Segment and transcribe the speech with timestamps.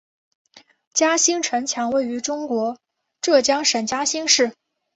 [0.95, 2.79] 嘉兴城墙位于中国
[3.21, 4.51] 浙江省嘉兴市。